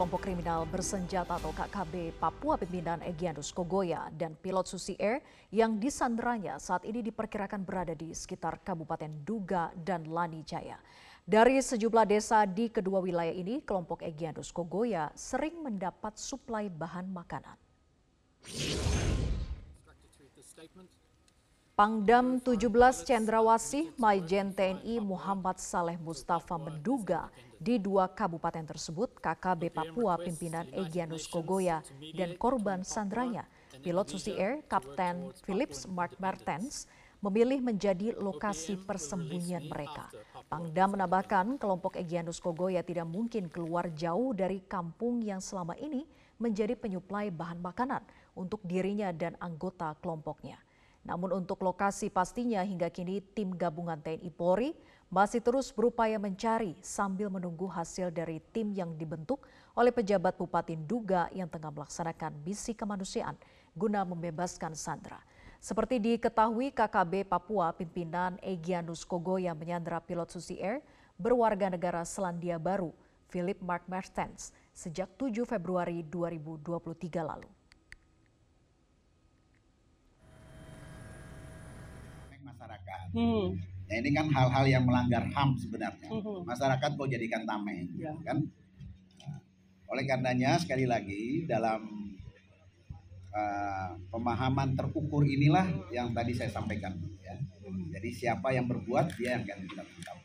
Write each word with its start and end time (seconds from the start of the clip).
kelompok 0.00 0.32
kriminal 0.32 0.64
bersenjata 0.64 1.36
atau 1.36 1.52
KKB 1.52 2.16
Papua 2.16 2.56
pimpinan 2.56 3.04
Egyanus 3.04 3.52
Kogoya 3.52 4.08
dan 4.16 4.32
pilot 4.32 4.64
Susi 4.64 4.96
Air 4.96 5.20
yang 5.52 5.76
disanderanya 5.76 6.56
saat 6.56 6.88
ini 6.88 7.04
diperkirakan 7.04 7.60
berada 7.60 7.92
di 7.92 8.08
sekitar 8.16 8.64
Kabupaten 8.64 9.12
Duga 9.28 9.68
dan 9.76 10.08
Lani 10.08 10.40
Jaya. 10.40 10.80
Dari 11.20 11.60
sejumlah 11.60 12.08
desa 12.08 12.48
di 12.48 12.72
kedua 12.72 13.04
wilayah 13.04 13.36
ini, 13.36 13.60
kelompok 13.60 14.00
Egyanus 14.00 14.48
Kogoya 14.56 15.12
sering 15.12 15.60
mendapat 15.60 16.16
suplai 16.16 16.72
bahan 16.72 17.04
makanan. 17.12 17.60
Pangdam 21.80 22.36
17 22.44 22.68
Cendrawasih 23.08 23.88
Maijen 23.96 24.52
TNI 24.52 25.00
Muhammad 25.00 25.56
Saleh 25.56 25.96
Mustafa 25.96 26.60
menduga 26.60 27.32
di 27.56 27.80
dua 27.80 28.04
kabupaten 28.04 28.68
tersebut 28.68 29.16
KKB 29.16 29.72
Papua 29.72 30.20
pimpinan 30.20 30.68
Egyanus 30.76 31.24
Kogoya 31.24 31.80
dan 32.12 32.36
korban 32.36 32.84
sandranya 32.84 33.48
pilot 33.80 34.12
Susi 34.12 34.36
Air 34.36 34.60
Kapten 34.68 35.32
Philips 35.48 35.88
Mark 35.88 36.20
Martens 36.20 36.84
memilih 37.24 37.64
menjadi 37.64 38.12
lokasi 38.12 38.76
persembunyian 38.84 39.64
mereka. 39.64 40.12
Pangdam 40.52 41.00
menambahkan 41.00 41.56
kelompok 41.56 41.96
Egyanus 41.96 42.44
Kogoya 42.44 42.84
tidak 42.84 43.08
mungkin 43.08 43.48
keluar 43.48 43.88
jauh 43.96 44.36
dari 44.36 44.60
kampung 44.68 45.24
yang 45.24 45.40
selama 45.40 45.72
ini 45.80 46.04
menjadi 46.36 46.76
penyuplai 46.76 47.32
bahan 47.32 47.56
makanan 47.64 48.04
untuk 48.36 48.60
dirinya 48.68 49.08
dan 49.16 49.32
anggota 49.40 49.96
kelompoknya. 50.04 50.60
Namun 51.00 51.40
untuk 51.40 51.64
lokasi 51.64 52.12
pastinya 52.12 52.60
hingga 52.60 52.92
kini 52.92 53.24
tim 53.32 53.56
gabungan 53.56 53.96
TNI 53.96 54.28
Polri 54.28 54.76
masih 55.08 55.40
terus 55.40 55.72
berupaya 55.72 56.20
mencari 56.20 56.76
sambil 56.84 57.32
menunggu 57.32 57.66
hasil 57.66 58.12
dari 58.12 58.38
tim 58.52 58.70
yang 58.76 58.94
dibentuk 58.94 59.42
oleh 59.74 59.90
pejabat 59.90 60.36
Bupati 60.36 60.76
Duga 60.76 61.26
yang 61.32 61.48
tengah 61.48 61.72
melaksanakan 61.72 62.44
misi 62.44 62.76
kemanusiaan 62.76 63.34
guna 63.72 64.04
membebaskan 64.04 64.76
Sandra. 64.76 65.18
Seperti 65.60 66.00
diketahui 66.00 66.72
KKB 66.72 67.28
Papua 67.28 67.72
pimpinan 67.72 68.36
Egyanus 68.40 69.04
Kogo 69.04 69.36
yang 69.36 69.56
menyandra 69.56 70.00
pilot 70.04 70.28
Susi 70.32 70.60
Air 70.60 70.84
berwarga 71.20 71.68
negara 71.68 72.00
Selandia 72.04 72.56
Baru, 72.56 72.92
Philip 73.28 73.60
Mark 73.60 73.84
Mertens, 73.88 74.52
sejak 74.72 75.12
7 75.20 75.44
Februari 75.44 76.00
2023 76.06 77.20
lalu. 77.20 77.48
masyarakat. 82.60 82.99
Hmm. 83.10 83.58
Ya 83.90 83.94
ini 83.98 84.10
kan 84.14 84.30
hal-hal 84.30 84.64
yang 84.70 84.84
melanggar 84.86 85.26
HAM 85.34 85.58
sebenarnya. 85.58 86.10
Hmm. 86.10 86.46
Masyarakat 86.46 86.90
mau 86.94 87.10
jadikan 87.10 87.42
tameng, 87.42 87.90
ya. 87.98 88.14
kan? 88.22 88.38
Nah, 89.18 89.38
oleh 89.90 90.04
karenanya 90.06 90.62
sekali 90.62 90.86
lagi 90.86 91.42
dalam 91.50 91.82
uh, 93.34 93.90
pemahaman 94.14 94.78
terukur 94.78 95.26
inilah 95.26 95.66
yang 95.90 96.14
tadi 96.14 96.38
saya 96.38 96.54
sampaikan. 96.54 96.94
Ya. 97.26 97.34
Hmm. 97.66 97.90
Jadi 97.90 98.08
siapa 98.14 98.54
yang 98.54 98.70
berbuat 98.70 99.18
dia 99.18 99.38
yang 99.38 99.42
akan 99.42 99.58
kita 99.66 99.82
tangkap. 99.82 100.18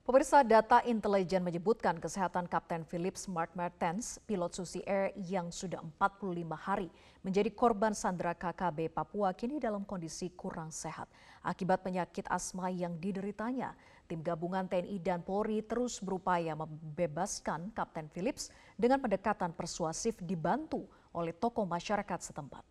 Pemirsa 0.00 0.40
data 0.40 0.80
intelijen 0.88 1.44
menyebutkan 1.44 2.00
kesehatan 2.00 2.48
Kapten 2.48 2.88
Philip 2.88 3.20
Smart 3.20 3.52
Mertens, 3.52 4.16
pilot 4.24 4.56
Susi 4.56 4.80
Air 4.88 5.12
yang 5.28 5.52
sudah 5.52 5.84
45 6.00 6.40
hari 6.56 6.88
menjadi 7.20 7.52
korban 7.52 7.92
sandera 7.92 8.32
KKB 8.32 8.96
Papua 8.96 9.36
kini 9.36 9.60
dalam 9.60 9.84
kondisi 9.84 10.32
kurang 10.32 10.72
sehat. 10.72 11.04
Akibat 11.44 11.84
penyakit 11.84 12.24
asma 12.32 12.72
yang 12.72 12.96
dideritanya, 12.96 13.76
tim 14.08 14.24
gabungan 14.24 14.64
TNI 14.64 14.96
dan 15.04 15.20
Polri 15.20 15.60
terus 15.60 16.00
berupaya 16.00 16.56
membebaskan 16.56 17.68
Kapten 17.76 18.08
Philips 18.08 18.48
dengan 18.80 19.04
pendekatan 19.04 19.52
persuasif 19.52 20.16
dibantu 20.24 20.88
oleh 21.12 21.36
tokoh 21.36 21.68
masyarakat 21.68 22.32
setempat. 22.32 22.64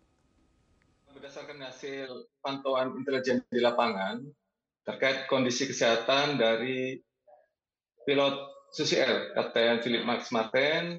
Berdasarkan 1.14 1.62
hasil 1.62 2.10
pantauan 2.42 2.98
intelijen 2.98 3.46
di 3.54 3.62
lapangan, 3.62 4.26
terkait 4.82 5.30
kondisi 5.30 5.70
kesehatan 5.70 6.42
dari 6.42 6.98
pilot 8.10 8.36
Susi 8.74 8.98
Air, 8.98 9.38
Kapten 9.38 9.86
Philip 9.86 10.02
Max 10.02 10.34
Martin, 10.34 10.98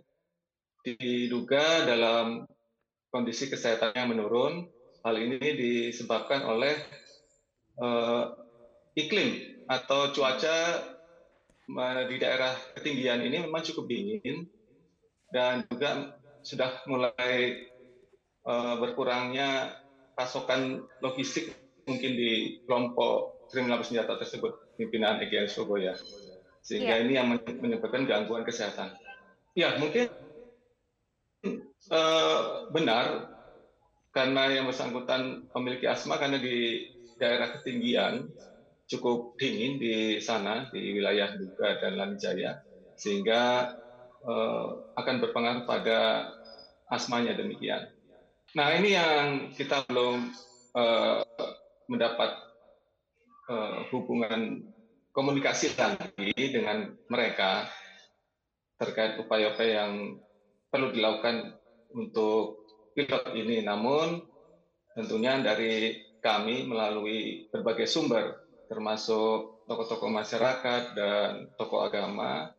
diduga 0.86 1.82
dalam 1.82 2.46
kondisi 3.10 3.50
kesehatan 3.50 3.98
yang 3.98 4.14
menurun. 4.14 4.70
Hal 5.02 5.18
ini 5.18 5.42
disebabkan 5.42 6.46
oleh 6.46 6.78
uh, 7.82 8.30
iklim 8.94 9.58
atau 9.66 10.14
cuaca 10.14 10.86
di 12.06 12.16
daerah 12.18 12.54
ketinggian 12.78 13.26
ini 13.26 13.42
memang 13.42 13.62
cukup 13.62 13.90
dingin 13.90 14.46
dan 15.30 15.66
juga 15.70 16.18
sudah 16.42 16.82
mulai 16.90 17.64
uh, 18.46 18.74
berkurangnya 18.78 19.78
pasokan 20.18 20.82
logistik 20.98 21.54
mungkin 21.86 22.12
di 22.18 22.60
kelompok 22.66 23.48
kriminal 23.54 23.78
bersenjata 23.78 24.18
tersebut 24.18 24.74
pimpinan 24.74 25.22
EGN 25.22 25.46
Surabaya 25.46 25.94
sehingga 26.60 27.00
yeah. 27.00 27.04
ini 27.04 27.12
yang 27.16 27.28
menyebabkan 27.60 28.04
gangguan 28.04 28.44
kesehatan. 28.44 28.94
Ya 29.56 29.76
mungkin 29.80 30.08
uh, 31.90 32.70
benar 32.70 33.34
karena 34.10 34.50
yang 34.50 34.66
bersangkutan 34.66 35.50
memiliki 35.54 35.86
asma 35.86 36.18
karena 36.18 36.38
di 36.38 36.86
daerah 37.18 37.54
ketinggian 37.58 38.30
cukup 38.90 39.38
dingin 39.38 39.78
di 39.78 40.18
sana 40.18 40.66
di 40.74 40.98
wilayah 40.98 41.38
Duga 41.38 41.78
dan 41.78 41.94
Lanijaya 41.94 42.58
sehingga 42.98 43.74
uh, 44.26 44.92
akan 44.98 45.16
berpengaruh 45.22 45.64
pada 45.64 46.30
asmanya 46.90 47.38
demikian. 47.38 47.86
Nah 48.58 48.74
ini 48.74 48.98
yang 48.98 49.54
kita 49.54 49.86
belum 49.86 50.34
uh, 50.74 51.22
mendapat 51.86 52.30
uh, 53.46 53.86
hubungan 53.94 54.66
komunikasi 55.10 55.74
lagi 55.74 56.32
dengan 56.34 56.94
mereka 57.10 57.66
terkait 58.78 59.20
upaya-upaya 59.20 59.84
yang 59.84 60.22
perlu 60.70 60.94
dilakukan 60.94 61.58
untuk 61.92 62.64
pilot 62.94 63.34
ini. 63.34 63.66
Namun 63.66 64.22
tentunya 64.94 65.38
dari 65.42 65.98
kami 66.22 66.68
melalui 66.68 67.50
berbagai 67.50 67.88
sumber 67.88 68.38
termasuk 68.70 69.66
tokoh-tokoh 69.66 70.10
masyarakat 70.12 70.82
dan 70.94 71.50
tokoh 71.58 71.82
agama 71.82 72.54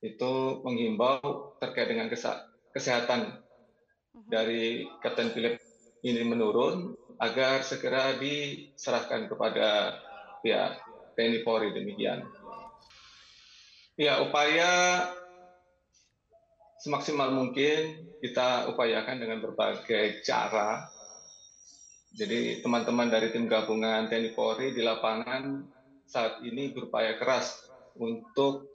itu 0.00 0.64
menghimbau 0.64 1.56
terkait 1.60 1.92
dengan 1.92 2.08
kesehatan 2.72 3.40
dari 4.28 4.86
Kapten 5.00 5.32
Philip 5.32 5.60
ini 6.04 6.22
menurun 6.24 6.92
agar 7.20 7.64
segera 7.64 8.16
diserahkan 8.16 9.28
kepada 9.28 9.98
pihak 10.44 10.93
TNI 11.14 11.40
Polri 11.46 11.70
demikian. 11.72 12.26
Ya, 13.94 14.18
upaya 14.22 15.06
semaksimal 16.82 17.30
mungkin 17.32 18.10
kita 18.18 18.68
upayakan 18.74 19.22
dengan 19.22 19.38
berbagai 19.40 20.20
cara. 20.26 20.90
Jadi 22.14 22.62
teman-teman 22.62 23.10
dari 23.10 23.30
tim 23.30 23.46
gabungan 23.46 24.06
TNI 24.06 24.34
Polri 24.34 24.74
di 24.74 24.82
lapangan 24.82 25.66
saat 26.06 26.42
ini 26.46 26.70
berupaya 26.70 27.18
keras 27.18 27.70
untuk 27.98 28.70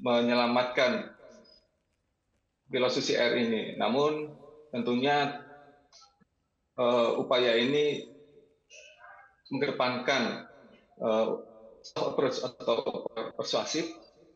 menyelamatkan 0.00 1.12
pilot 2.70 2.92
Susi 2.92 3.16
Air 3.16 3.36
ini. 3.36 3.76
Namun 3.76 4.32
tentunya 4.72 5.44
uh, 6.78 7.20
upaya 7.20 7.58
ini 7.58 8.06
mengedepankan 9.50 10.46
uh, 11.02 11.49
approach 11.96 12.42
atau 12.44 13.06
persuasif 13.34 13.88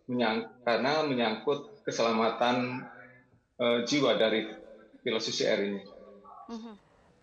menyang, 0.09 0.49
karena 0.65 1.05
menyangkut 1.05 1.85
keselamatan 1.85 2.85
uh, 3.61 3.79
jiwa 3.85 4.17
dari 4.17 4.49
pilot 5.05 5.25
Air 5.45 5.61
ini. 5.69 5.83
Mhm. 6.49 6.75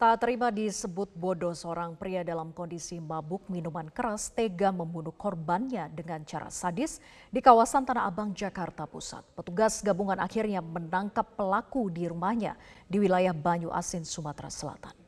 Tak 0.01 0.17
terima 0.17 0.49
disebut 0.49 1.13
bodoh 1.13 1.53
seorang 1.53 1.93
pria 1.93 2.25
dalam 2.25 2.49
kondisi 2.57 2.97
mabuk 2.97 3.45
minuman 3.53 3.85
keras 3.85 4.33
tega 4.33 4.73
membunuh 4.73 5.13
korbannya 5.13 5.93
dengan 5.93 6.25
cara 6.25 6.49
sadis 6.49 6.97
di 7.29 7.37
kawasan 7.37 7.85
Tanah 7.85 8.09
Abang, 8.09 8.33
Jakarta 8.33 8.89
Pusat. 8.89 9.21
Petugas 9.37 9.77
gabungan 9.85 10.17
akhirnya 10.17 10.57
menangkap 10.57 11.37
pelaku 11.37 11.93
di 11.93 12.09
rumahnya 12.09 12.57
di 12.89 12.97
wilayah 12.97 13.29
Banyu 13.29 13.69
Asin, 13.69 14.01
Sumatera 14.01 14.49
Selatan. 14.49 15.00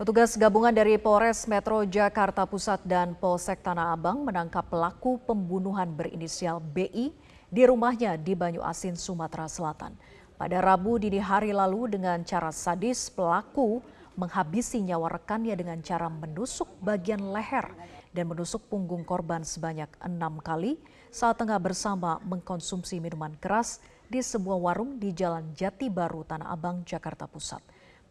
Petugas 0.00 0.32
gabungan 0.32 0.72
dari 0.72 0.96
Polres 0.96 1.44
Metro 1.44 1.84
Jakarta 1.84 2.48
Pusat 2.48 2.88
dan 2.88 3.12
Polsek 3.12 3.60
Tanah 3.60 3.92
Abang 3.92 4.24
menangkap 4.24 4.64
pelaku 4.64 5.20
pembunuhan 5.28 5.92
berinisial 5.92 6.56
BI 6.56 7.12
di 7.52 7.62
rumahnya 7.68 8.16
di 8.16 8.32
Banyu 8.32 8.64
Asin, 8.64 8.96
Sumatera 8.96 9.44
Selatan. 9.44 9.92
Pada 10.40 10.56
Rabu 10.64 10.96
dini 10.96 11.20
hari 11.20 11.52
lalu 11.52 12.00
dengan 12.00 12.16
cara 12.24 12.48
sadis 12.48 13.12
pelaku 13.12 13.84
menghabisi 14.16 14.80
nyawa 14.80 15.20
rekannya 15.20 15.52
dengan 15.52 15.84
cara 15.84 16.08
menusuk 16.08 16.80
bagian 16.80 17.20
leher 17.20 17.68
dan 18.16 18.24
menusuk 18.24 18.72
punggung 18.72 19.04
korban 19.04 19.44
sebanyak 19.44 19.92
enam 20.00 20.40
kali 20.40 20.80
saat 21.12 21.36
tengah 21.36 21.60
bersama 21.60 22.16
mengkonsumsi 22.24 23.04
minuman 23.04 23.36
keras 23.36 23.84
di 24.08 24.24
sebuah 24.24 24.64
warung 24.64 24.96
di 24.96 25.12
Jalan 25.12 25.52
Jati 25.52 25.92
Baru, 25.92 26.24
Tanah 26.24 26.56
Abang, 26.56 26.88
Jakarta 26.88 27.28
Pusat. 27.28 27.60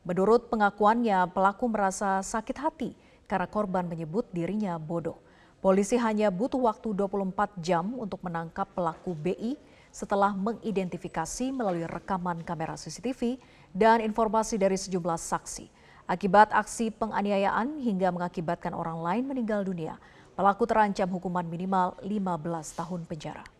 Menurut 0.10 0.50
pengakuannya, 0.50 1.30
pelaku 1.30 1.70
merasa 1.70 2.18
sakit 2.26 2.58
hati 2.58 2.98
karena 3.30 3.46
korban 3.46 3.86
menyebut 3.86 4.26
dirinya 4.34 4.74
bodoh. 4.82 5.22
Polisi 5.62 6.02
hanya 6.02 6.34
butuh 6.34 6.58
waktu 6.66 6.98
24 6.98 7.54
jam 7.62 7.94
untuk 7.94 8.18
menangkap 8.26 8.66
pelaku 8.74 9.14
BI 9.14 9.54
setelah 9.94 10.34
mengidentifikasi 10.34 11.54
melalui 11.54 11.86
rekaman 11.86 12.42
kamera 12.42 12.74
CCTV 12.74 13.38
dan 13.70 14.02
informasi 14.02 14.58
dari 14.58 14.82
sejumlah 14.82 15.22
saksi. 15.22 15.70
Akibat 16.10 16.58
aksi 16.58 16.90
penganiayaan 16.90 17.78
hingga 17.78 18.10
mengakibatkan 18.10 18.74
orang 18.74 19.06
lain 19.06 19.30
meninggal 19.30 19.62
dunia, 19.62 20.02
pelaku 20.34 20.66
terancam 20.66 21.06
hukuman 21.06 21.46
minimal 21.46 21.94
15 22.02 22.82
tahun 22.82 23.06
penjara. 23.06 23.59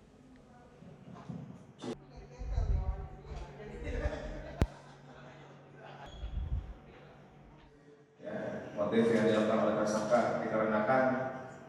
Motif 8.80 9.12
yang 9.12 9.28
dilakukan 9.28 9.60
oleh 9.68 9.76
tersangka 9.84 10.40
dikarenakan 10.40 11.04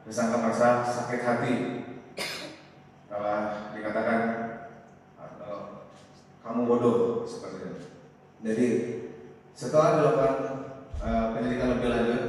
tersangka 0.06 0.36
merasa 0.38 0.68
sakit 0.86 1.20
hati 1.26 1.54
kalau 3.10 3.34
dikatakan 3.74 4.20
kamu 6.50 6.66
bodoh 6.66 7.22
seperti 7.28 7.56
itu. 7.62 7.86
Jadi 8.40 8.68
setelah 9.52 10.00
dilakukan 10.00 10.34
uh, 11.04 11.24
penyelidikan 11.36 11.78
lebih 11.78 11.88
lanjut, 11.92 12.22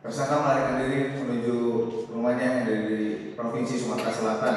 tersangka 0.00 0.40
melarikan 0.40 0.80
diri 0.82 0.98
menuju 1.20 1.56
rumahnya 2.10 2.42
yang 2.42 2.58
ada 2.64 2.76
di 2.88 3.00
provinsi 3.36 3.76
Sumatera 3.76 4.10
Selatan 4.10 4.56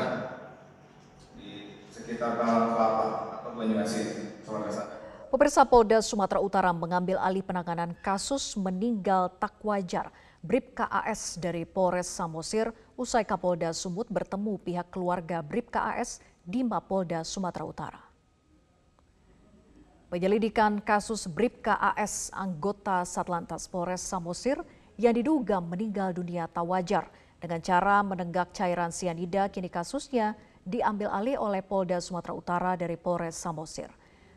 di 1.35 1.83
sekitar 1.91 2.39
Kelapa 2.39 2.97
atau 3.41 3.51
Banyuasin, 3.53 4.39
Sumatera 4.41 4.71
Selatan. 4.71 4.94
Pemirsa 5.35 5.67
Polda 5.67 5.99
Sumatera 5.99 6.39
Utara 6.39 6.71
mengambil 6.71 7.19
alih 7.19 7.43
penanganan 7.43 7.91
kasus 7.99 8.55
meninggal 8.55 9.27
tak 9.35 9.59
wajar 9.67 10.07
Brib 10.39 10.71
KAS 10.71 11.35
dari 11.43 11.67
Polres 11.67 12.07
Samosir 12.07 12.71
usai 12.95 13.27
Kapolda 13.27 13.75
Sumut 13.75 14.07
bertemu 14.07 14.55
pihak 14.63 14.95
keluarga 14.95 15.43
Brib 15.43 15.67
KAS 15.67 16.23
di 16.39 16.63
Mapolda 16.63 17.27
Sumatera 17.27 17.67
Utara. 17.67 17.99
Penyelidikan 20.07 20.79
kasus 20.79 21.27
Brib 21.27 21.59
KAS 21.59 22.31
anggota 22.31 23.03
Satlantas 23.03 23.67
Polres 23.67 24.07
Samosir 24.07 24.63
yang 24.95 25.19
diduga 25.19 25.59
meninggal 25.59 26.15
dunia 26.15 26.47
tak 26.47 26.63
wajar 26.63 27.11
dengan 27.43 27.59
cara 27.59 27.99
menenggak 28.07 28.55
cairan 28.55 28.95
sianida 28.95 29.51
kini 29.51 29.67
kasusnya 29.67 30.39
diambil 30.63 31.11
alih 31.11 31.35
oleh 31.43 31.59
Polda 31.59 31.99
Sumatera 31.99 32.31
Utara 32.31 32.79
dari 32.79 32.95
Polres 32.95 33.35
Samosir. 33.35 33.91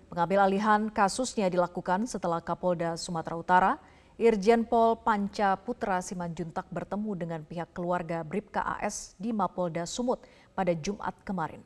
Pengambil 0.08 0.40
alihan 0.40 0.88
kasusnya 0.88 1.52
dilakukan 1.52 2.08
setelah 2.08 2.40
Kapolda 2.40 2.96
Sumatera 2.96 3.37
Utara, 3.37 3.72
Irjen 4.16 4.64
Pol 4.64 4.96
Panca 4.96 5.52
Putra 5.60 6.00
Simanjuntak 6.00 6.64
bertemu 6.72 7.12
dengan 7.12 7.40
pihak 7.44 7.76
keluarga 7.76 8.25
Bribka 8.25 8.64
AS 8.64 9.12
di 9.20 9.37
Mapolda 9.37 9.84
Sumut 9.84 10.25
pada 10.56 10.72
Jumat 10.72 11.12
kemarin. 11.28 11.60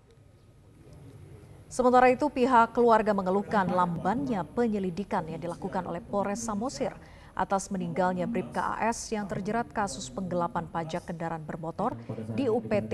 Sementara 1.70 2.10
itu 2.10 2.28
pihak 2.28 2.74
keluarga 2.74 3.14
mengeluhkan 3.16 3.64
lambannya 3.64 4.44
penyelidikan 4.52 5.24
yang 5.24 5.40
dilakukan 5.40 5.86
oleh 5.86 6.02
Polres 6.04 6.42
Samosir 6.42 6.92
atas 7.32 7.72
meninggalnya 7.72 8.28
Bribka 8.28 8.76
AS 8.76 9.08
yang 9.14 9.24
terjerat 9.24 9.72
kasus 9.72 10.10
penggelapan 10.12 10.68
pajak 10.68 11.08
kendaraan 11.08 11.46
bermotor 11.46 11.96
di 12.36 12.50
UPT 12.50 12.92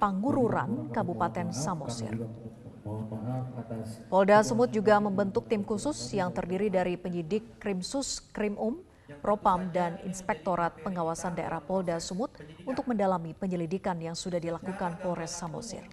Pangururan, 0.00 0.88
Kabupaten 0.94 1.52
Samosir. 1.52 2.16
Polda 4.08 4.40
Sumut 4.40 4.72
juga 4.72 4.96
membentuk 4.96 5.44
tim 5.46 5.60
khusus 5.60 5.96
yang 6.16 6.32
terdiri 6.32 6.72
dari 6.72 6.96
penyidik 6.96 7.60
Krimsus, 7.60 8.24
Krimum, 8.32 8.80
Propam, 9.20 9.68
dan 9.68 10.00
Inspektorat 10.06 10.80
Pengawasan 10.80 11.36
Daerah 11.36 11.60
Polda 11.60 12.00
Sumut 12.00 12.32
untuk 12.64 12.88
mendalami 12.88 13.36
penyelidikan 13.36 14.00
yang 14.00 14.16
sudah 14.16 14.40
dilakukan 14.40 14.96
Polres 15.04 15.36
Samosir. 15.36 15.84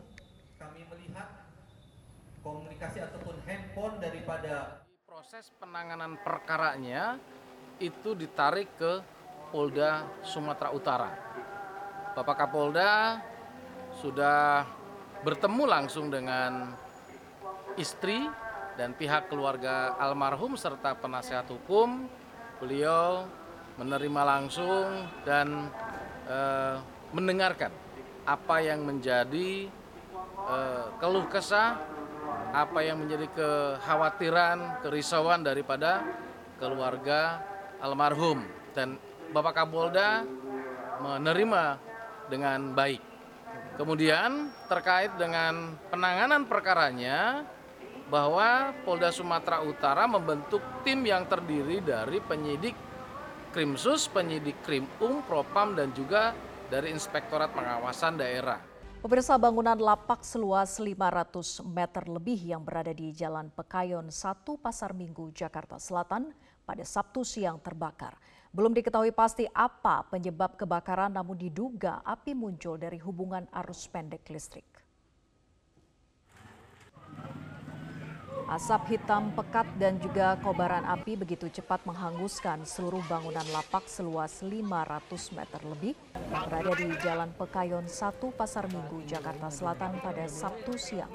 Kami 0.55 0.87
melihat 0.87 1.27
komunikasi 2.39 3.03
ataupun 3.03 3.35
handphone 3.43 3.99
daripada 3.99 4.85
proses 5.03 5.51
penanganan 5.59 6.15
perkaranya 6.23 7.19
itu 7.83 8.15
ditarik 8.15 8.71
ke 8.79 9.03
Polda 9.51 10.07
Sumatera 10.23 10.69
Utara. 10.71 11.11
Bapak 12.15 12.47
Kapolda 12.47 13.21
sudah 13.97 14.76
bertemu 15.21 15.63
langsung 15.65 16.11
dengan 16.13 16.73
istri 17.77 18.25
dan 18.77 18.93
pihak 18.93 19.29
keluarga 19.29 19.97
almarhum 19.97 20.53
serta 20.53 20.93
penasehat 20.97 21.49
hukum. 21.49 22.05
Beliau 22.57 23.25
menerima 23.77 24.21
langsung 24.25 25.05
dan 25.21 25.69
e, 26.25 26.37
mendengarkan 27.13 27.69
apa 28.25 28.57
yang 28.61 28.81
menjadi 28.81 29.69
e, 30.41 30.57
keluh 30.97 31.25
kesah, 31.29 31.77
apa 32.53 32.79
yang 32.81 33.05
menjadi 33.05 33.29
kekhawatiran, 33.33 34.81
kerisauan 34.81 35.45
daripada 35.45 36.01
keluarga 36.57 37.41
almarhum 37.77 38.41
dan 38.73 38.97
Bapak 39.29 39.61
Kapolda 39.61 40.25
menerima 40.97 41.63
dengan 42.29 42.73
baik. 42.73 43.16
Kemudian 43.77 44.50
terkait 44.65 45.13
dengan 45.21 45.77
penanganan 45.94 46.50
perkaranya 46.50 47.45
bahwa 48.09 48.74
Polda 48.81 49.13
Sumatera 49.13 49.62
Utara 49.62 50.09
membentuk 50.09 50.65
tim 50.81 51.06
yang 51.06 51.29
terdiri 51.29 51.85
dari 51.85 52.18
penyidik 52.18 52.74
Krimsus, 53.53 54.09
penyidik 54.09 54.57
Krimum, 54.65 55.21
Propam 55.29 55.77
dan 55.77 55.94
juga 55.94 56.33
dari 56.74 56.89
Inspektorat 56.89 57.53
Pengawasan 57.53 58.18
Daerah. 58.18 58.59
Pemirsa 58.97 59.38
bangunan 59.38 59.77
lapak 59.77 60.25
seluas 60.25 60.81
500 60.81 61.62
meter 61.62 62.09
lebih 62.09 62.57
yang 62.57 62.65
berada 62.65 62.89
di 62.89 63.13
Jalan 63.13 63.53
Pekayon 63.53 64.09
1 64.09 64.41
Pasar 64.57 64.97
Minggu, 64.97 65.30
Jakarta 65.38 65.77
Selatan 65.77 66.33
pada 66.65 66.81
Sabtu 66.81 67.21
siang 67.21 67.62
terbakar. 67.62 68.18
Belum 68.56 68.71
diketahui 68.71 69.11
pasti 69.11 69.44
apa 69.51 70.07
penyebab 70.07 70.56
kebakaran 70.56 71.11
namun 71.11 71.35
diduga 71.35 71.99
api 72.07 72.31
muncul 72.31 72.80
dari 72.80 72.97
hubungan 72.97 73.44
arus 73.51 73.87
pendek 73.92 74.23
listrik. 74.31 74.68
Asap 78.47 78.95
hitam 78.95 79.35
pekat 79.35 79.68
dan 79.75 79.99
juga 79.99 80.39
kobaran 80.39 80.87
api 80.87 81.19
begitu 81.19 81.51
cepat 81.51 81.83
menghanguskan 81.83 82.63
seluruh 82.63 83.04
bangunan 83.11 83.44
lapak 83.51 83.83
seluas 83.92 84.39
500 84.39 85.35
meter 85.35 85.61
lebih 85.68 85.92
yang 86.16 86.47
berada 86.47 86.71
di 86.80 86.87
Jalan 87.04 87.35
Pekayon 87.35 87.92
1 87.92 88.39
Pasar 88.39 88.71
Minggu, 88.71 89.04
Jakarta 89.04 89.51
Selatan 89.51 89.99
pada 89.99 90.31
Sabtu 90.31 90.80
siang. 90.80 91.11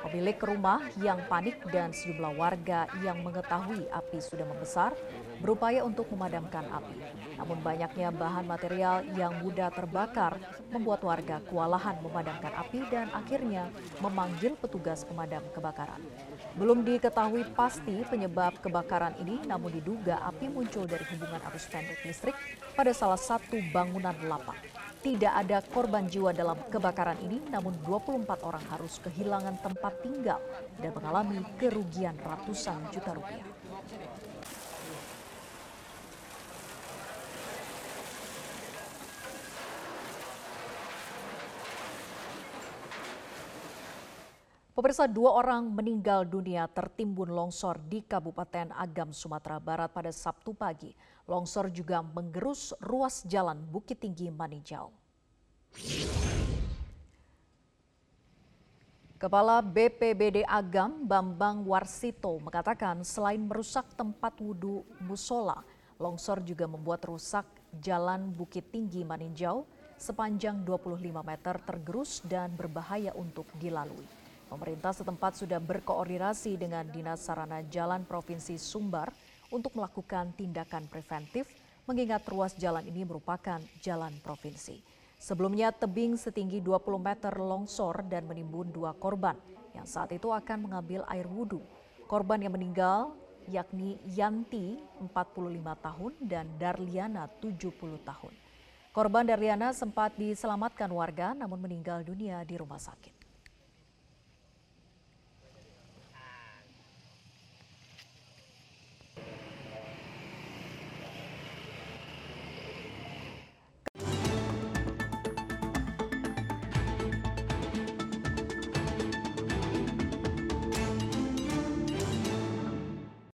Pemilik 0.00 0.38
rumah 0.40 0.80
yang 0.96 1.20
panik 1.28 1.60
dan 1.68 1.92
sejumlah 1.92 2.32
warga 2.40 2.88
yang 3.04 3.20
mengetahui 3.20 3.84
api 3.92 4.16
sudah 4.16 4.48
membesar 4.48 4.96
berupaya 5.44 5.84
untuk 5.84 6.08
memadamkan 6.08 6.64
api. 6.72 6.96
Namun 7.36 7.60
banyaknya 7.60 8.08
bahan 8.08 8.48
material 8.48 9.04
yang 9.12 9.36
mudah 9.44 9.68
terbakar 9.68 10.40
membuat 10.72 11.04
warga 11.04 11.44
kewalahan 11.44 12.00
memadamkan 12.00 12.48
api 12.64 12.80
dan 12.88 13.12
akhirnya 13.12 13.68
memanggil 14.00 14.56
petugas 14.56 15.04
pemadam 15.04 15.44
kebakaran. 15.52 16.00
Belum 16.56 16.80
diketahui 16.80 17.44
pasti 17.52 18.00
penyebab 18.08 18.56
kebakaran 18.64 19.12
ini 19.20 19.44
namun 19.44 19.68
diduga 19.68 20.24
api 20.24 20.48
muncul 20.48 20.88
dari 20.88 21.04
hubungan 21.12 21.44
arus 21.52 21.68
pendek 21.68 22.00
listrik 22.08 22.36
pada 22.72 22.96
salah 22.96 23.20
satu 23.20 23.60
bangunan 23.68 24.16
lapak. 24.24 24.56
Tidak 25.00 25.32
ada 25.32 25.64
korban 25.64 26.04
jiwa 26.04 26.28
dalam 26.36 26.60
kebakaran 26.68 27.16
ini, 27.24 27.40
namun 27.48 27.72
24 27.88 28.44
orang 28.44 28.64
harus 28.68 29.00
kehilangan 29.00 29.56
tempat 29.64 29.96
tinggal 30.04 30.36
dan 30.76 30.92
mengalami 30.92 31.40
kerugian 31.56 32.12
ratusan 32.20 32.76
juta 32.92 33.16
rupiah. 33.16 33.48
Pemirsa 44.80 45.04
dua 45.04 45.36
orang 45.36 45.68
meninggal 45.68 46.24
dunia 46.24 46.64
tertimbun 46.64 47.28
longsor 47.28 47.76
di 47.84 48.00
Kabupaten 48.00 48.72
Agam, 48.72 49.12
Sumatera 49.12 49.60
Barat 49.60 49.92
pada 49.92 50.08
Sabtu 50.08 50.56
pagi. 50.56 50.96
Longsor 51.28 51.68
juga 51.68 52.00
menggerus 52.00 52.72
ruas 52.80 53.20
jalan 53.28 53.60
Bukit 53.60 54.00
Tinggi 54.00 54.32
Manijau. 54.32 54.88
Kepala 59.20 59.60
BPBD 59.60 60.48
Agam 60.48 61.04
Bambang 61.04 61.60
Warsito 61.68 62.40
mengatakan 62.40 63.04
selain 63.04 63.44
merusak 63.44 63.84
tempat 64.00 64.32
wudhu 64.40 64.88
musola, 65.04 65.60
longsor 66.00 66.40
juga 66.40 66.64
membuat 66.64 67.04
rusak 67.04 67.44
Jalan 67.84 68.32
Bukit 68.32 68.72
Tinggi 68.72 69.04
Maninjau 69.04 69.68
sepanjang 70.00 70.64
25 70.64 71.20
meter 71.20 71.60
tergerus 71.68 72.24
dan 72.24 72.56
berbahaya 72.56 73.12
untuk 73.12 73.44
dilalui. 73.60 74.19
Pemerintah 74.50 74.90
setempat 74.90 75.38
sudah 75.38 75.62
berkoordinasi 75.62 76.58
dengan 76.58 76.82
Dinas 76.90 77.22
Sarana 77.22 77.62
Jalan 77.70 78.02
Provinsi 78.02 78.58
Sumbar 78.58 79.14
untuk 79.54 79.78
melakukan 79.78 80.34
tindakan 80.34 80.90
preventif 80.90 81.46
mengingat 81.86 82.26
ruas 82.26 82.58
jalan 82.58 82.82
ini 82.82 83.06
merupakan 83.06 83.62
jalan 83.78 84.10
provinsi. 84.18 84.82
Sebelumnya 85.22 85.70
tebing 85.70 86.18
setinggi 86.18 86.58
20 86.58 86.82
meter 86.98 87.30
longsor 87.38 88.02
dan 88.10 88.26
menimbun 88.26 88.74
dua 88.74 88.90
korban 88.90 89.38
yang 89.70 89.86
saat 89.86 90.10
itu 90.10 90.34
akan 90.34 90.66
mengambil 90.66 91.06
air 91.06 91.30
wudhu. 91.30 91.62
Korban 92.10 92.42
yang 92.42 92.50
meninggal 92.50 93.14
yakni 93.46 94.02
Yanti 94.02 94.82
45 94.98 95.14
tahun 95.62 96.12
dan 96.26 96.50
Darliana 96.58 97.30
70 97.38 97.70
tahun. 98.02 98.34
Korban 98.90 99.30
Darliana 99.30 99.70
sempat 99.70 100.18
diselamatkan 100.18 100.90
warga 100.90 101.38
namun 101.38 101.62
meninggal 101.62 102.02
dunia 102.02 102.42
di 102.42 102.58
rumah 102.58 102.82
sakit. 102.82 103.19